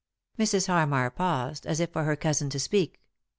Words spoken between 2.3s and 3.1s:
to speak.